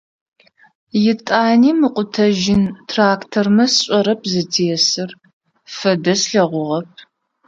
[1.11, 5.09] Етӏани мыкъутэжьын трактормэ сшӏэрэп зытесыр,
[5.75, 6.89] фэдэ слъэгъугъэп.